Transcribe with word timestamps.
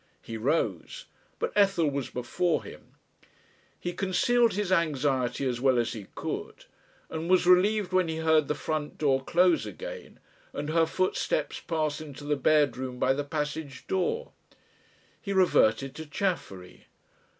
He 0.23 0.35
rose, 0.35 1.05
but 1.37 1.53
Ethel 1.55 1.87
was 1.87 2.09
before 2.09 2.63
him. 2.63 2.95
He 3.79 3.93
concealed 3.93 4.53
his 4.53 4.71
anxiety 4.71 5.45
as 5.47 5.61
well 5.61 5.77
as 5.77 5.93
he 5.93 6.07
could; 6.15 6.65
and 7.07 7.29
was 7.29 7.45
relieved 7.45 7.93
when 7.93 8.07
he 8.07 8.15
heard 8.15 8.47
the 8.47 8.55
front 8.55 8.97
door 8.97 9.23
close 9.23 9.63
again 9.67 10.19
and 10.53 10.69
her 10.71 10.87
footsteps 10.87 11.59
pass 11.59 12.01
into 12.01 12.23
the 12.23 12.35
bedroom 12.35 12.97
by 12.97 13.13
the 13.13 13.23
passage 13.23 13.85
door. 13.85 14.31
He 15.21 15.33
reverted 15.33 15.93
to 15.93 16.07
Chaffery. 16.07 16.87